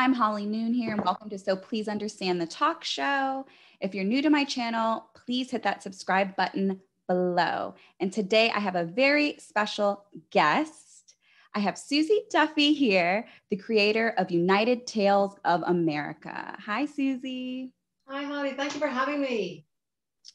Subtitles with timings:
[0.00, 3.44] I'm Holly Noon here, and welcome to So Please Understand the Talk Show.
[3.82, 7.74] If you're new to my channel, please hit that subscribe button below.
[8.00, 11.16] And today I have a very special guest.
[11.54, 16.56] I have Suzy Duffy here, the creator of United Tales of America.
[16.64, 17.74] Hi, Suzy.
[18.08, 18.52] Hi, Holly.
[18.52, 19.66] Thank you for having me.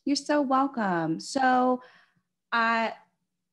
[0.05, 1.19] You're so welcome.
[1.19, 1.81] So,
[2.51, 2.91] uh,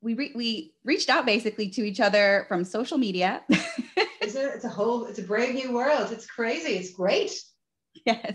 [0.02, 3.42] we re- we reached out basically to each other from social media.
[4.34, 6.10] it's, a, it's a whole it's a brave new world.
[6.12, 6.74] It's crazy.
[6.74, 7.32] It's great.
[8.06, 8.32] Yes,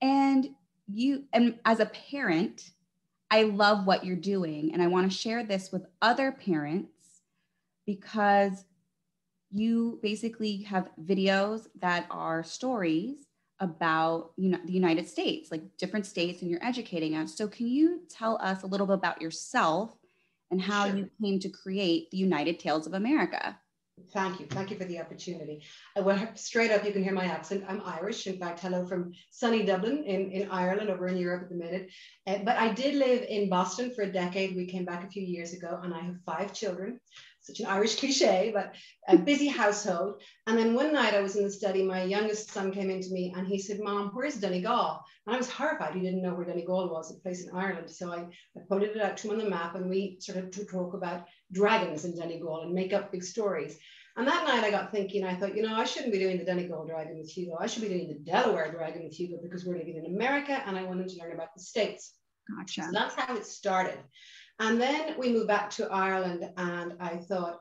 [0.00, 0.48] and
[0.86, 2.62] you and as a parent,
[3.28, 6.92] I love what you're doing, and I want to share this with other parents
[7.84, 8.64] because
[9.50, 13.26] you basically have videos that are stories
[13.58, 17.34] about you know the United States, like different states, and you're educating us.
[17.34, 19.98] So, can you tell us a little bit about yourself
[20.50, 20.96] and how sure.
[20.96, 23.58] you came to create the United Tales of America.
[24.12, 24.46] Thank you.
[24.46, 25.62] Thank you for the opportunity.
[25.96, 26.84] I went straight up.
[26.84, 27.64] You can hear my accent.
[27.68, 28.26] I'm Irish.
[28.26, 31.90] In fact, hello from sunny Dublin in, in Ireland, over in Europe at the minute.
[32.26, 34.56] Uh, but I did live in Boston for a decade.
[34.56, 37.00] We came back a few years ago, and I have five children
[37.48, 38.74] such an Irish cliche, but
[39.08, 40.22] a busy household.
[40.46, 43.32] And then one night I was in the study, my youngest son came into me
[43.36, 45.02] and he said, Mom, where's Donegal?
[45.26, 45.94] And I was horrified.
[45.94, 47.90] He didn't know where Donegal was, a place in Ireland.
[47.90, 48.18] So I,
[48.56, 51.26] I pointed it out to him on the map and we started to talk about
[51.50, 53.78] dragons in Donegal and make up big stories.
[54.16, 56.44] And that night I got thinking, I thought, you know, I shouldn't be doing the
[56.44, 57.56] Donegal Dragon with Hugo.
[57.58, 60.76] I should be doing the Delaware Dragon with Hugo because we're living in America and
[60.76, 62.14] I wanted to learn about the States.
[62.56, 62.82] Gotcha.
[62.82, 63.98] So that's how it started.
[64.58, 67.60] And then we moved back to Ireland, and I thought,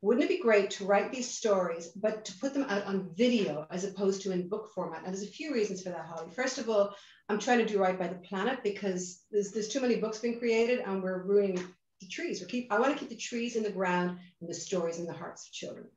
[0.00, 3.66] wouldn't it be great to write these stories, but to put them out on video
[3.70, 5.02] as opposed to in book format?
[5.04, 6.30] And there's a few reasons for that, Holly.
[6.34, 6.94] First of all,
[7.28, 10.38] I'm trying to do right by the planet because there's, there's too many books being
[10.38, 11.56] created and we're ruining
[12.00, 12.40] the trees.
[12.40, 15.06] We keep, I want to keep the trees in the ground and the stories in
[15.06, 15.88] the hearts of children.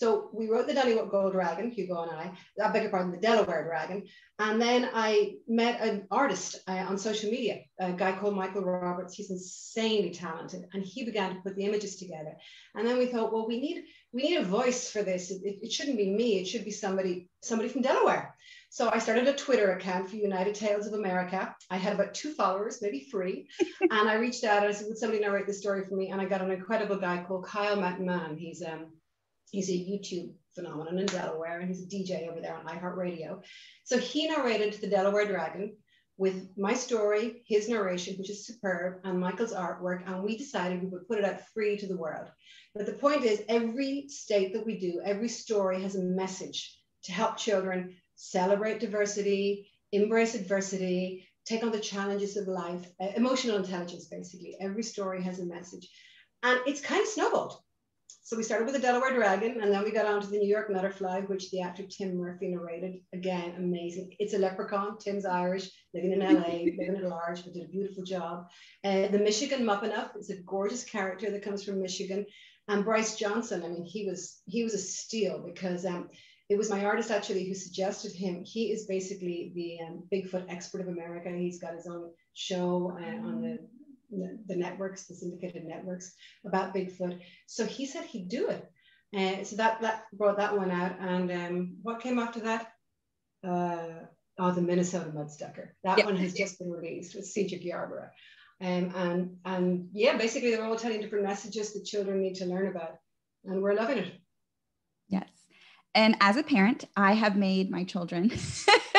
[0.00, 2.32] So we wrote the Donegal Dragon, Hugo and I,
[2.64, 4.04] I beg your pardon, the Delaware Dragon.
[4.38, 9.12] And then I met an artist uh, on social media, a guy called Michael Roberts.
[9.12, 10.64] He's insanely talented.
[10.72, 12.32] And he began to put the images together.
[12.74, 13.84] And then we thought, well, we need,
[14.14, 15.30] we need a voice for this.
[15.30, 16.38] It, it shouldn't be me.
[16.38, 18.34] It should be somebody, somebody from Delaware.
[18.70, 21.54] So I started a Twitter account for United Tales of America.
[21.68, 23.48] I had about two followers, maybe three.
[23.82, 26.08] and I reached out and I said, would somebody narrate the story for me?
[26.08, 28.38] And I got an incredible guy called Kyle McMahon.
[28.38, 28.92] He's um,
[29.50, 33.42] He's a YouTube phenomenon in Delaware, and he's a DJ over there on iHeartRadio.
[33.84, 35.76] So he narrated the Delaware Dragon
[36.16, 40.88] with my story, his narration, which is superb, and Michael's artwork, and we decided we
[40.88, 42.28] would put it out free to the world.
[42.74, 47.12] But the point is, every state that we do, every story has a message to
[47.12, 54.06] help children celebrate diversity, embrace adversity, take on the challenges of life, uh, emotional intelligence,
[54.06, 54.56] basically.
[54.60, 55.88] Every story has a message.
[56.42, 57.60] And it's kind of snowballed
[58.22, 60.48] so we started with the Delaware Dragon, and then we got on to the New
[60.48, 63.00] York Butterfly, which the actor Tim Murphy narrated.
[63.12, 64.14] Again, amazing.
[64.18, 64.98] It's a leprechaun.
[64.98, 66.48] Tim's Irish, living in LA,
[66.78, 68.46] living at large, but did a beautiful job.
[68.84, 72.26] Uh, the Michigan Muppanuff is a gorgeous character that comes from Michigan.
[72.68, 76.08] And Bryce Johnson, I mean, he was he was a steal because um,
[76.48, 78.44] it was my artist actually who suggested him.
[78.44, 81.30] He is basically the um, Bigfoot expert of America.
[81.30, 83.58] He's got his own show uh, on the
[84.10, 86.12] the networks, the syndicated networks
[86.46, 87.20] about Bigfoot.
[87.46, 88.70] So he said he'd do it.
[89.16, 90.96] Uh, so that, that brought that one out.
[91.00, 92.72] And um, what came after that?
[93.46, 94.04] Uh,
[94.38, 95.68] oh, the Minnesota Mudsucker.
[95.84, 96.06] That yep.
[96.06, 98.08] one has just been released with Cedric Yarbrough.
[98.62, 102.68] Um, and, and yeah, basically they're all telling different messages that children need to learn
[102.68, 102.98] about.
[103.44, 104.12] And we're loving it.
[105.08, 105.28] Yes.
[105.94, 108.30] And as a parent, I have made my children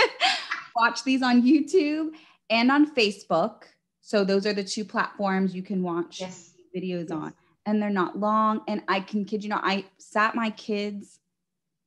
[0.76, 2.10] watch these on YouTube
[2.50, 3.64] and on Facebook
[4.02, 6.52] so those are the two platforms you can watch yes.
[6.76, 7.12] videos yes.
[7.12, 7.34] on.
[7.66, 8.62] And they're not long.
[8.68, 11.20] And I can kid you not, I sat my kids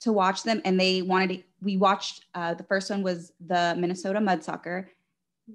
[0.00, 3.74] to watch them and they wanted to, we watched, uh, the first one was the
[3.76, 4.86] Minnesota Mudsucker.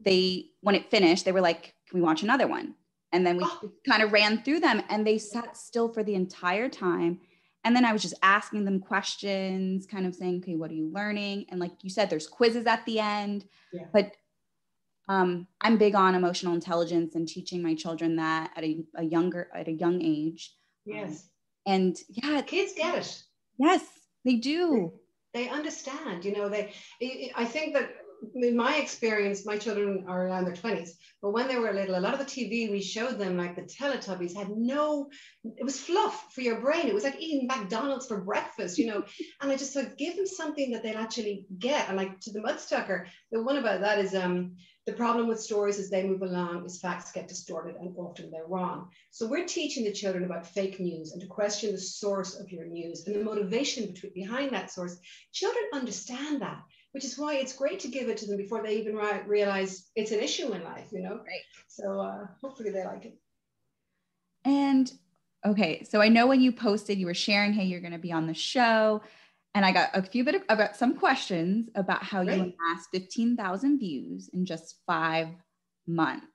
[0.06, 2.76] They, when it finished, they were like, can we watch another one?
[3.12, 3.72] And then we oh.
[3.88, 7.20] kind of ran through them and they sat still for the entire time.
[7.64, 10.92] And then I was just asking them questions, kind of saying, okay, what are you
[10.94, 11.46] learning?
[11.50, 13.46] And like you said, there's quizzes at the end.
[13.74, 13.86] Yeah.
[13.92, 14.14] But
[15.10, 19.50] um, I'm big on emotional intelligence and teaching my children that at a, a younger
[19.54, 20.54] at a young age.
[20.88, 21.10] Um, yes.
[21.10, 23.24] Um, and yeah, kids get it.
[23.58, 23.84] Yes,
[24.24, 24.94] they do.
[25.34, 26.24] They, they understand.
[26.24, 26.74] You know, they.
[27.36, 27.90] I think that
[28.36, 30.92] in my experience, my children are around their 20s,
[31.22, 33.62] but when they were little, a lot of the TV we showed them, like the
[33.62, 35.10] Teletubbies, had no,
[35.44, 36.88] it was fluff for your brain.
[36.88, 39.04] It was like eating McDonald's for breakfast, you know.
[39.42, 41.88] and I just thought, give them something that they'll actually get.
[41.88, 44.56] And like to the Mudsucker, the one about that is um
[44.90, 48.48] The problem with stories as they move along is facts get distorted and often they're
[48.48, 48.90] wrong.
[49.12, 52.66] So we're teaching the children about fake news and to question the source of your
[52.66, 54.98] news and the motivation behind that source.
[55.32, 56.64] Children understand that,
[56.94, 58.96] which is why it's great to give it to them before they even
[59.28, 61.18] realize it's an issue in life, you know?
[61.18, 61.46] Right.
[61.68, 63.16] So uh, hopefully they like it.
[64.44, 64.92] And
[65.46, 68.12] okay, so I know when you posted, you were sharing, hey, you're going to be
[68.12, 69.04] on the show
[69.56, 72.90] and I got a few bit of, I got some questions about how you amassed
[72.94, 75.30] 15,000 views in just five
[75.88, 76.26] months.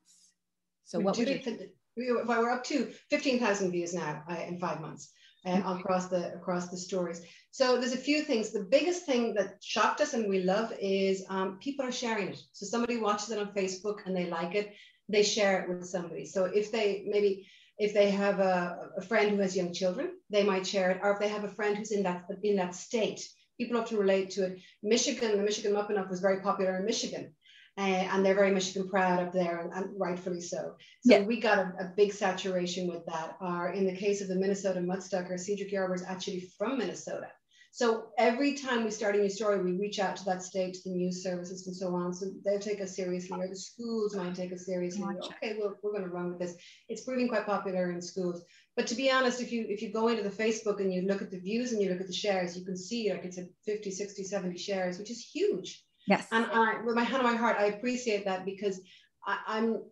[0.84, 2.22] So we what would you?
[2.26, 5.12] Well, we're up to 15,000 views now uh, in five months
[5.46, 7.22] uh, across the across the stories.
[7.52, 8.50] So there's a few things.
[8.50, 12.42] The biggest thing that shocked us and we love is um, people are sharing it.
[12.52, 14.74] So somebody watches it on Facebook and they like it,
[15.08, 16.24] they share it with somebody.
[16.24, 17.46] So if they maybe
[17.78, 21.12] if they have a, a, friend who has young children, they might share it, or
[21.12, 23.26] if they have a friend who's in that in that state,
[23.58, 24.60] people often relate to it.
[24.82, 27.34] Michigan, the Michigan Muppet Up was very popular in Michigan,
[27.76, 30.76] uh, and they're very Michigan proud up there, and, and rightfully so.
[31.04, 31.22] So yeah.
[31.22, 33.36] we got a, a, big saturation with that.
[33.40, 37.28] Or in the case of the Minnesota Mudstucker, Cedric Yarbrough is actually from Minnesota.
[37.74, 40.80] So every time we start a new story, we reach out to that state, to
[40.84, 42.14] the news services and so on.
[42.14, 45.02] So they'll take us seriously, or the schools might take us seriously.
[45.02, 45.34] Gotcha.
[45.42, 46.54] Okay, well, we're going to run with this.
[46.88, 48.44] It's proving quite popular in schools.
[48.76, 51.20] But to be honest, if you if you go into the Facebook and you look
[51.20, 53.46] at the views and you look at the shares, you can see like it's a
[53.66, 55.82] 50, 60, 70 shares, which is huge.
[56.06, 56.28] Yes.
[56.30, 58.80] And I, with my hand on my heart, I appreciate that because
[59.26, 59.82] I, I'm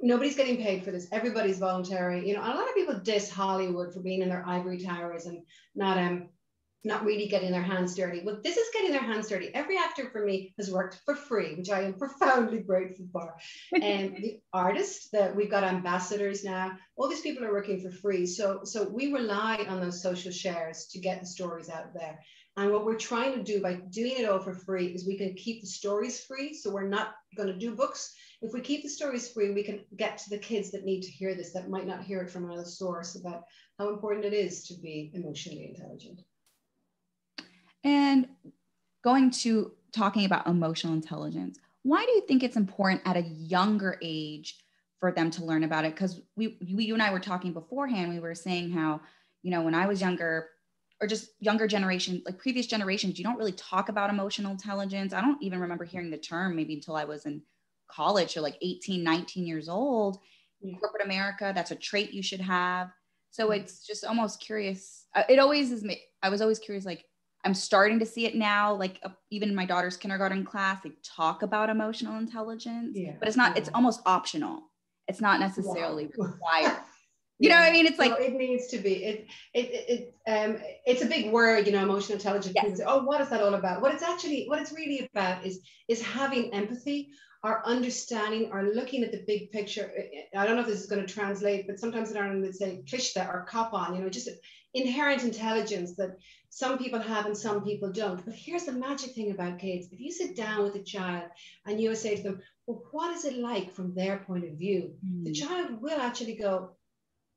[0.00, 1.08] nobody's getting paid for this.
[1.10, 2.28] Everybody's voluntary.
[2.28, 5.42] You know, a lot of people diss Hollywood for being in their ivory towers and
[5.74, 6.28] not um
[6.84, 8.22] not really getting their hands dirty.
[8.24, 9.50] Well, this is getting their hands dirty.
[9.54, 13.34] Every actor for me has worked for free, which I am profoundly grateful for.
[13.74, 17.90] Um, and the artists that we've got ambassadors now, all these people are working for
[17.90, 18.26] free.
[18.26, 22.20] So, so we rely on those social shares to get the stories out there.
[22.58, 25.34] And what we're trying to do by doing it all for free is we can
[25.34, 26.54] keep the stories free.
[26.54, 28.14] So we're not going to do books.
[28.40, 31.10] If we keep the stories free, we can get to the kids that need to
[31.10, 33.42] hear this, that might not hear it from another source about
[33.78, 36.22] how important it is to be emotionally intelligent.
[37.86, 38.26] And
[39.04, 43.96] going to talking about emotional intelligence, why do you think it's important at a younger
[44.02, 44.58] age
[44.98, 45.94] for them to learn about it?
[45.94, 49.00] Because we, we, you and I were talking beforehand, we were saying how,
[49.44, 50.48] you know, when I was younger,
[51.00, 55.12] or just younger generation, like previous generations, you don't really talk about emotional intelligence.
[55.12, 57.40] I don't even remember hearing the term maybe until I was in
[57.88, 60.18] college or like 18, 19 years old.
[60.60, 60.76] Yeah.
[60.78, 62.90] Corporate America, that's a trait you should have.
[63.30, 65.04] So it's just almost curious.
[65.14, 65.84] Uh, it always is.
[65.84, 66.00] Me.
[66.22, 67.04] I was always curious, like,
[67.46, 70.90] I'm starting to see it now, like uh, even in my daughter's kindergarten class, they
[71.04, 73.12] talk about emotional intelligence, yeah.
[73.20, 74.62] but it's not, it's almost optional.
[75.06, 76.26] It's not necessarily wow.
[76.26, 76.78] required.
[77.38, 77.86] You know what I mean?
[77.86, 79.04] It's like it needs to be.
[79.04, 80.56] It it it um
[80.86, 82.54] it's a big word, you know, emotional intelligence.
[82.56, 82.78] Yes.
[82.78, 83.82] Say, oh, what is that all about?
[83.82, 87.10] What it's actually what it's really about is is having empathy,
[87.42, 89.92] our understanding, or looking at the big picture.
[90.34, 92.82] I don't know if this is going to translate, but sometimes in Ireland they say
[92.90, 94.30] klishta or on, you know, just
[94.76, 96.18] inherent intelligence that
[96.50, 98.24] some people have and some people don't.
[98.24, 99.88] But here's the magic thing about kids.
[99.90, 101.24] If you sit down with a child
[101.64, 104.94] and you say to them, well, what is it like from their point of view?
[105.04, 105.24] Mm.
[105.24, 106.72] The child will actually go,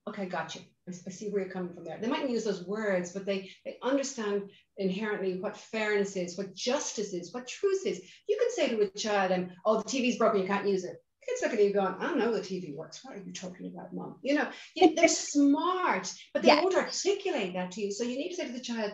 [0.07, 0.61] okay, got you.
[0.87, 1.97] I, I see where you're coming from there.
[2.01, 7.13] They mightn't use those words, but they, they understand inherently what fairness is, what justice
[7.13, 8.01] is, what truth is.
[8.27, 11.01] You can say to a child, um, oh, the TV's broken, you can't use it.
[11.27, 13.03] Kids look at you going, I don't know the TV works.
[13.03, 14.15] What are you talking about, mom?
[14.21, 14.49] You know,
[14.95, 16.61] they're smart, but they yeah.
[16.61, 17.91] won't articulate that to you.
[17.91, 18.93] So you need to say to the child,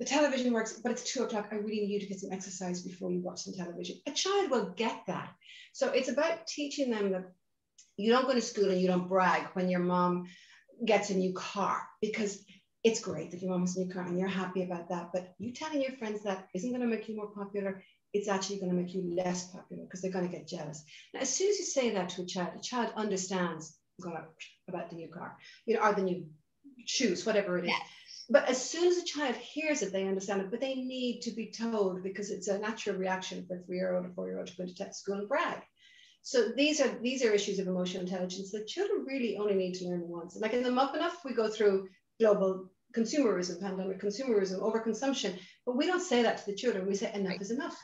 [0.00, 1.48] the television works, but it's two o'clock.
[1.52, 3.96] I really need you to get some exercise before you watch some television.
[4.06, 5.30] A child will get that.
[5.72, 7.30] So it's about teaching them that
[7.96, 10.26] you don't go to school and you don't brag when your mom
[10.84, 12.42] gets a new car because
[12.82, 15.10] it's great that your mom has a new car and you're happy about that.
[15.12, 17.82] But you telling your friends that isn't going to make you more popular.
[18.12, 20.82] It's actually going to make you less popular because they're going to get jealous.
[21.14, 23.76] Now, as soon as you say that to a child, a child understands
[24.68, 25.36] about the new car,
[25.66, 26.26] you know, or the new
[26.86, 27.72] shoes, whatever it is.
[28.28, 30.50] But as soon as a child hears it, they understand it.
[30.50, 34.10] But they need to be told because it's a natural reaction for a three-year-old or
[34.10, 35.62] four-year-old to go into school and brag.
[36.22, 39.86] So these are these are issues of emotional intelligence that children really only need to
[39.86, 40.34] learn once.
[40.34, 41.88] And Like in the Muppet Enough, we go through
[42.20, 46.86] global consumerism, pandemic consumerism, overconsumption, but we don't say that to the children.
[46.86, 47.40] We say enough right.
[47.40, 47.78] is enough.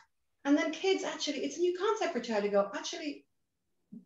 [0.47, 3.27] And then kids actually, it's a new concept for child to go, actually,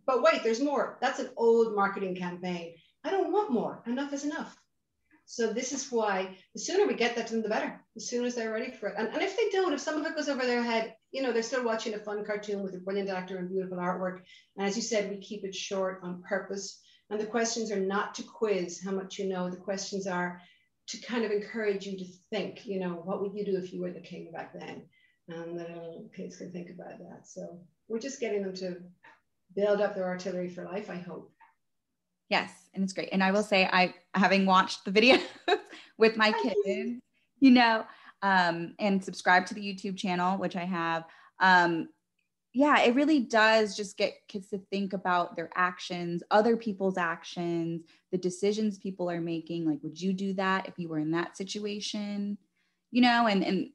[0.06, 0.97] but wait, there's more.
[1.02, 2.76] That's an old marketing campaign.
[3.04, 3.82] I don't want more.
[3.87, 4.56] Enough is enough.
[5.26, 7.78] So this is why the sooner we get that to them, the better.
[7.94, 8.94] As soon as they're ready for it.
[8.97, 11.30] And, and if they don't, if some of it goes over their head, you know,
[11.30, 14.20] they're still watching a fun cartoon with a brilliant actor and beautiful artwork.
[14.56, 16.80] And as you said, we keep it short on purpose.
[17.11, 19.50] And the questions are not to quiz how much you know.
[19.50, 20.40] The questions are
[20.88, 23.82] to kind of encourage you to think, you know, what would you do if you
[23.82, 24.85] were the king back then?
[25.32, 27.26] And the kids can think about that.
[27.26, 27.58] So
[27.88, 28.76] we're just getting them to
[29.54, 31.32] build up their artillery for life, I hope.
[32.28, 33.08] Yes, and it's great.
[33.12, 35.18] And I will say, I having watched the video
[35.99, 37.00] with my kids,
[37.40, 37.84] you know,
[38.22, 41.04] um, and subscribe to the YouTube channel, which I have.
[41.40, 41.88] Um,
[42.52, 47.82] yeah, it really does just get kids to think about their actions, other people's actions,
[48.10, 49.66] the decisions people are making.
[49.66, 52.38] Like, would you do that if you were in that situation?
[52.90, 53.70] You know, and and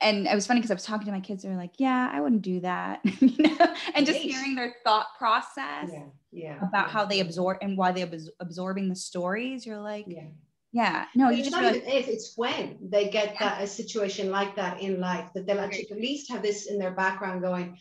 [0.00, 1.44] and it was funny because I was talking to my kids.
[1.44, 5.06] And they're like, "Yeah, I wouldn't do that," you know, and just hearing their thought
[5.18, 6.92] process yeah, yeah, about yeah.
[6.92, 9.66] how they absorb and why they're abs- absorbing the stories.
[9.66, 10.28] You're like, Yeah.
[10.72, 14.56] yeah, no, But you just not if it's when they get that a situation like
[14.56, 17.76] that in life that they'll actually at least have this in their background going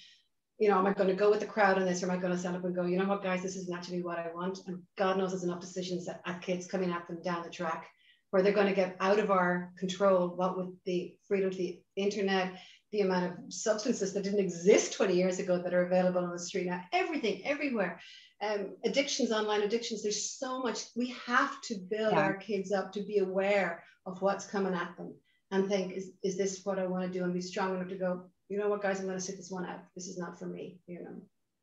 [0.60, 2.22] you know am i going to go with the crowd on this or am i
[2.22, 4.28] going to stand up and go you know what guys this isn't actually what i
[4.36, 7.50] want and god knows there's enough decisions that at kids coming at them down the
[7.50, 7.88] track
[8.32, 11.82] where they're going to get out of our control what with the freedom to the
[12.02, 12.54] internet
[12.92, 16.40] the amount of substances that didn't exist 20 years ago that are available on the
[16.40, 18.00] street now everything everywhere
[18.42, 20.84] um, addictions, online addictions, there's so much.
[20.96, 22.22] We have to build Yeah.
[22.22, 25.14] our kids up to be aware of what's coming at them
[25.52, 27.26] and think, is, is this what I want to do?
[27.26, 29.52] And be strong enough to go, you know what, guys, I'm going to sit this
[29.52, 29.82] one out.
[29.96, 31.16] This is not for me, you know.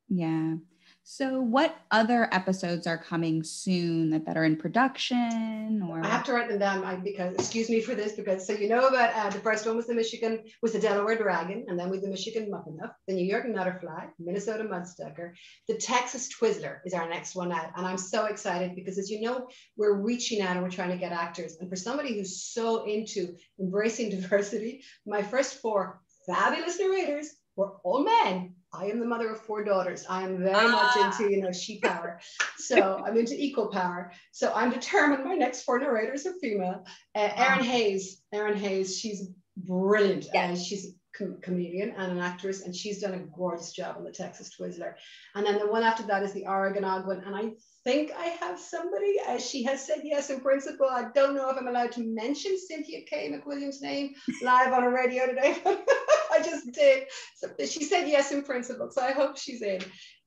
[0.09, 0.57] yeah.
[1.09, 6.05] So, what other episodes are coming soon that, that are in production or?
[6.05, 8.69] I have to write them down I, because, excuse me for this, because so you
[8.69, 11.91] know about uh, the first one was the Michigan, was the Delaware Dragon, and then
[11.91, 15.31] with the Michigan Muffin the New York Nutterfly, Minnesota Mudstucker,
[15.69, 17.71] the Texas Twizzler is our next one out.
[17.77, 19.47] And I'm so excited because, as you know,
[19.77, 21.59] we're reaching out and we're trying to get actors.
[21.61, 28.03] And for somebody who's so into embracing diversity, my first four fabulous narrators were all
[28.03, 28.55] men.
[28.79, 30.05] I am the mother of four daughters.
[30.09, 31.07] I am very much Ah.
[31.19, 32.21] into, you know, she power.
[32.59, 34.13] So I'm into equal power.
[34.33, 36.85] So I'm determined my next four narrators are female.
[37.15, 40.27] Uh, Erin Hayes, Erin Hayes, she's brilliant.
[40.35, 40.53] Yeah.
[40.53, 44.05] Uh, she's a com- comedian and an actress, and she's done a gorgeous job on
[44.05, 44.95] the Texas Twizzler.
[45.35, 46.85] And then the one after that is the Oregon.
[46.85, 47.51] And I
[47.85, 50.89] think I have somebody, as she has said yes in principle.
[50.91, 53.31] I don't know if I'm allowed to mention Cynthia K.
[53.33, 55.57] McWilliams' name live on a radio today.
[56.37, 57.05] I just did.
[57.37, 58.91] So she said yes in principle.
[58.91, 59.81] So I hope she's in.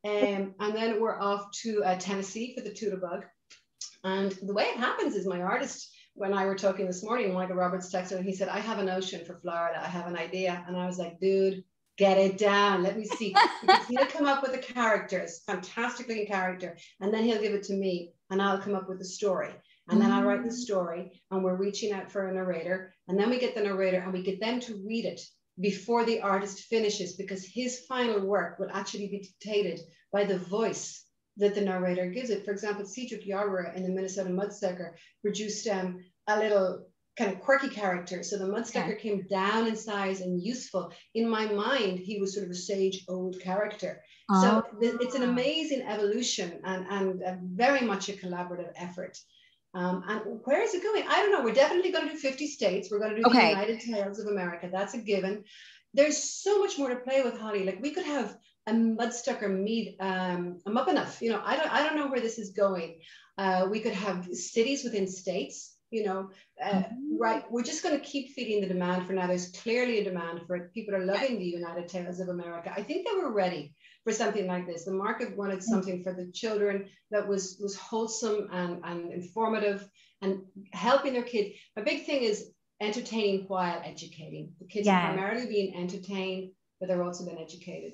[0.06, 3.26] Um, and then we're off to uh, Tennessee for the Tudor Bug.
[4.04, 7.56] And the way it happens is my artist, when I were talking this morning, Michael
[7.56, 9.82] Roberts texted and he said, I have a notion for Florida.
[9.82, 10.64] I have an idea.
[10.68, 11.64] And I was like, dude,
[11.98, 12.84] get it down.
[12.84, 13.36] Let me see.
[13.62, 16.78] Because he'll come up with the characters, fantastic looking character.
[17.02, 19.52] And then he'll give it to me and I'll come up with the story.
[19.90, 22.94] And then I'll write the story and we're reaching out for a narrator.
[23.08, 25.22] And then we get the narrator and we get them to read it
[25.60, 29.80] before the artist finishes because his final work will actually be dictated
[30.12, 31.06] by the voice
[31.38, 32.44] that the narrator gives it.
[32.46, 36.86] For example, Cedric Yarbrough in the Minnesota Mudsucker produced um, a little
[37.18, 38.24] kind of quirky character.
[38.24, 40.92] So the Mudsucker came down in size and useful.
[41.16, 44.02] In my mind, he was sort of a sage old character.
[44.42, 44.80] So Oh.
[44.80, 47.22] th- it's an amazing evolution and, and
[47.58, 49.18] very much a collaborative effort.
[49.74, 51.04] Um, and where is it going?
[51.08, 51.44] I don't know.
[51.44, 52.90] We're definitely going to do 50 states.
[52.90, 53.54] We're going to do Okay.
[53.54, 54.70] the United Tales of America.
[54.72, 55.44] That's a given.
[55.94, 57.66] There's so much more to play with, Holly.
[57.66, 58.36] Like we could have
[58.68, 61.22] a Mudstucker meet um, a Muppinough.
[61.22, 63.00] You know, I don't, I don't know where this is going.
[63.38, 65.76] Uh, we could have cities within states.
[65.92, 66.30] You know,
[66.64, 66.84] uh,
[67.20, 67.44] right?
[67.50, 69.26] We're just going to keep feeding the demand for now.
[69.26, 70.72] There's clearly a demand for it.
[70.72, 72.72] People are loving the United Tales of America.
[72.76, 73.74] I think they were ready
[74.10, 74.86] for something like this.
[74.86, 79.88] The market wanted something for the children that was was wholesome and, and informative
[80.22, 80.42] and
[80.74, 81.50] helping their kids.
[81.76, 82.52] My big thing is
[82.82, 84.54] entertaining while educating.
[84.60, 84.98] The kids Yeah.
[84.98, 87.94] are primarily being entertained, but they're also being educated.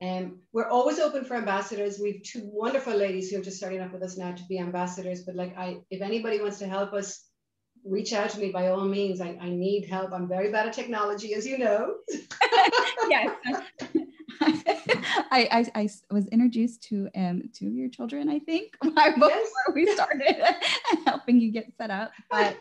[0.00, 1.98] Um, we're always open for ambassadors.
[1.98, 5.24] We've two wonderful ladies who are just starting up with us now to be ambassadors.
[5.24, 7.24] But like I, if anybody wants to help us,
[7.84, 9.20] reach out to me by all means.
[9.20, 10.12] I, I need help.
[10.12, 11.96] I'm very bad at technology, as you know.
[13.08, 13.30] yes.
[15.30, 19.48] I, I, I was introduced to um two of your children, I think, before Yes.
[19.74, 20.36] we started
[21.06, 22.12] helping you get set up.
[22.30, 22.56] But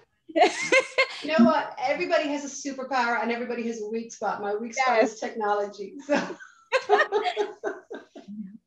[1.24, 1.76] You know what?
[1.82, 4.42] Everybody has a superpower and everybody has a weak spot.
[4.42, 5.14] My weak spot Yes.
[5.14, 5.94] is technology.
[6.06, 6.38] So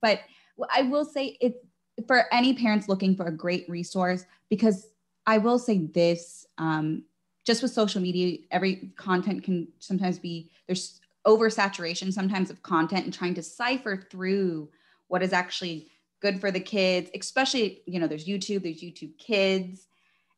[0.01, 0.21] but
[0.75, 1.65] I will say it
[2.07, 4.89] for any parents looking for a great resource because
[5.27, 7.05] I will say this um,
[7.45, 13.13] just with social media, every content can sometimes be there's oversaturation sometimes of content and
[13.15, 14.71] trying to cipher through
[15.09, 15.89] what is actually
[16.21, 19.87] good for the kids, especially you know there's YouTube, there's YouTube Kids,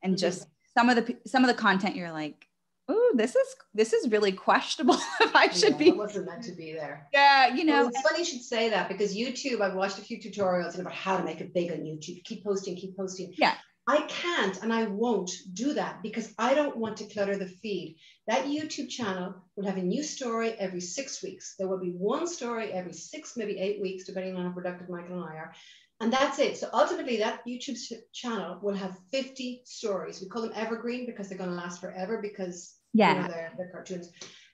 [0.03, 0.19] and Mhm.
[0.19, 0.47] just
[0.77, 2.47] some of the some of the content you're like,
[2.89, 5.89] oh, this is this is really questionable if I should yeah, be.
[5.89, 7.09] it wasn't meant to be there.
[7.13, 10.03] Yeah, you Well, know, it's funny you should say that because YouTube, I've watched a
[10.03, 12.23] few tutorials about how to make it big on YouTube.
[12.25, 13.33] Keep posting, keep posting.
[13.37, 13.55] Yeah.
[13.91, 17.97] I can't and I won't do that because I don't want to clutter the feed.
[18.29, 21.57] That YouTube channel will have a new story every six weeks.
[21.59, 25.17] There will be one story every six, maybe eight weeks, depending on how productive Michael
[25.21, 25.55] and I are.
[26.01, 26.57] And that's it.
[26.57, 27.79] So ultimately, that YouTube
[28.13, 30.21] channel will have 50 stories.
[30.21, 33.15] We call them evergreen because they're going to last forever because yeah.
[33.15, 34.11] You know, they're, they're cartoons.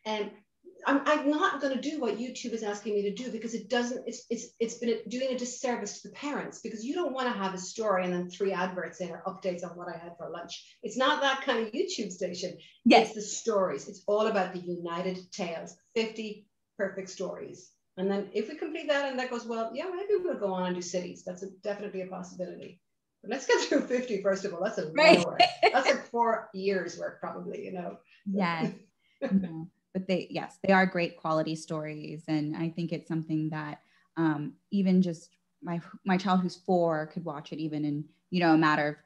[0.07, 0.31] And
[0.87, 3.69] I'm, I'm not going to do what YouTube is asking me to do because it
[3.69, 7.27] doesn't, it's, it's, it's been doing a disservice to the parents because you don't want
[7.27, 10.17] to have a story and then three adverts in or updates on what I had
[10.17, 10.65] for lunch.
[10.85, 12.57] It's not that kind of YouTube station.
[12.85, 13.09] Yes.
[13.09, 13.89] It's the stories.
[13.89, 16.47] It's all about the United Tales, 50
[16.79, 17.73] perfect stories.
[17.97, 20.67] And then if we complete that and that goes well, yeah, maybe we'll go on
[20.67, 21.25] and do cities.
[21.27, 22.81] That's a, definitely a possibility.
[23.23, 24.63] But let's get through 50 first of all.
[24.63, 25.25] That's a right.
[25.63, 27.97] That's like four years work probably, you know.
[28.25, 28.73] Yes.
[29.21, 29.63] no mm-hmm.
[29.97, 32.23] But they yes they are great quality stories.
[32.29, 33.81] And i think it's something that
[34.19, 35.31] um, even just
[35.63, 38.97] my my child who's four could watch it even in you know a matter of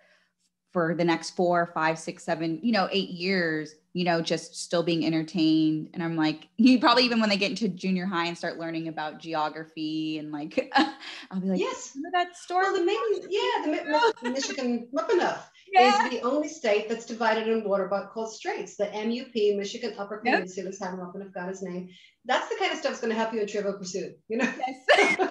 [0.72, 4.82] for the next four five six seven you know eight years you know just still
[4.82, 5.90] being entertained.
[5.94, 8.88] And i'm like you probably even when they get into junior high and start learning
[8.88, 10.72] about geography and like
[11.30, 11.96] i'll be like yes.
[12.12, 12.64] That story?
[12.64, 15.38] Well, the main, yeah the michigan Muppanough
[15.72, 16.04] yeah.
[16.04, 20.18] is the only state that's divided in water but called straits the mup michigan upper
[20.18, 20.72] peninsula yep.
[20.72, 21.88] is having up and his name
[22.24, 24.52] that's the kind of stuff that's going to help you in trivial pursuit you know
[24.98, 25.28] yes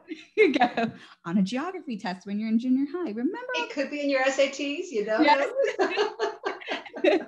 [0.36, 0.90] you go
[1.24, 3.10] on a geography test when you're in junior high.
[3.10, 3.36] Remember?
[3.54, 5.20] It could be in your SATs, you know.
[5.20, 5.50] Yes.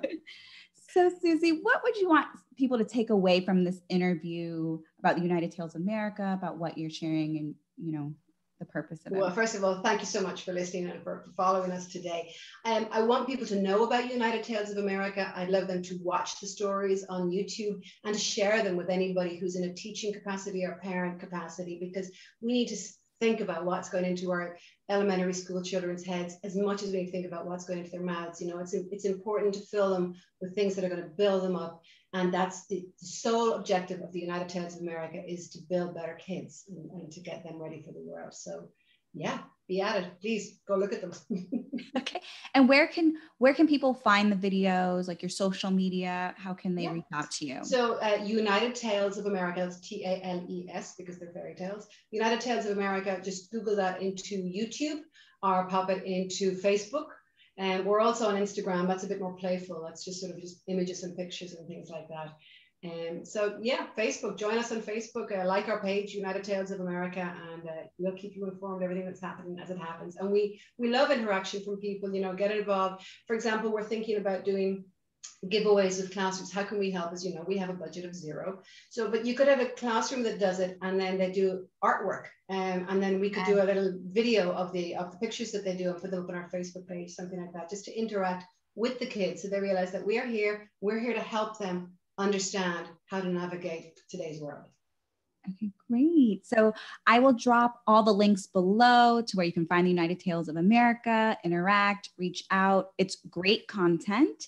[0.91, 5.21] so, Suzy, what would you want people to take away from this interview about the
[5.21, 8.13] United Tales of America, about what you're sharing, and you know,
[8.59, 9.17] the purpose of it?
[9.17, 12.33] Well, first of all, thank you so much for listening and for, following us today.
[12.65, 15.31] Um, I want people to know about United Tales of America.
[15.35, 19.37] I'd love them to watch the stories on YouTube and to share them with anybody
[19.37, 22.11] who's in a teaching capacity or parent capacity because
[22.41, 22.77] we need to
[23.19, 24.57] think about what's going into our
[24.89, 28.41] elementary school children's heads as much as we think about what's going into their mouths.
[28.41, 31.43] You know, it's, it's important to fill them with things that are going to build
[31.43, 31.81] them up.
[32.13, 35.93] And that's the, the sole objective of the United Tales of America is to build
[35.93, 38.33] better kids and, and to get them ready for the world.
[38.33, 38.69] So
[39.13, 40.11] yeah, be at it.
[40.21, 41.13] Please go look at them.
[41.97, 42.21] okay.
[42.53, 46.33] And where can where can people find the videos, like your social media?
[46.37, 46.93] How can they yeah.
[46.93, 47.63] reach out to you?
[47.63, 51.87] So uh, United Tales of America, it's T-A-L-E-S because they're fairy tales.
[52.11, 55.01] United Tales of America, just Google that into YouTube
[55.41, 57.07] or pop it into Facebook.
[57.59, 58.87] And we're also on Instagram.
[58.87, 59.83] That's a bit more playful.
[59.85, 62.29] That's just sort of just images and pictures and things like that.
[62.85, 66.79] Um, so yeah, Facebook, join us on Facebook, uh, like our page, United Tales of
[66.79, 67.19] America,
[67.51, 70.15] and uh, we'll keep you informed everything that's happening as it happens.
[70.15, 73.05] And we we love interaction from people, you know, get involved.
[73.27, 74.85] For example, we're thinking about doing
[75.45, 76.51] giveaways with classrooms.
[76.51, 77.13] How can we help?
[77.13, 78.61] As you know, we have a budget of zero.
[78.89, 82.25] So, but you could have a classroom that does it, and then they do artwork,
[82.49, 85.63] um, and then we could do a little video of the of the pictures that
[85.63, 87.97] they do and put them up on our Facebook page, something like that, just to
[87.97, 90.69] interact with the kids so they realize that we are here.
[90.81, 94.65] We're here to help them understand how to navigate today's world.
[95.47, 96.45] Okay, great.
[96.45, 96.73] So
[97.07, 100.49] I will drop all the links below to where you can find the United Tales
[100.49, 102.89] of America, interact, reach out.
[102.97, 104.47] It's great content.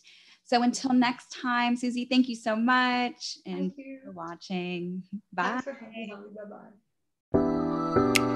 [0.52, 3.72] So until next time, Suzy, thank you so much and
[4.04, 5.02] for watching.
[5.32, 5.62] Bye.
[5.64, 6.20] Bye
[7.32, 8.28] bye.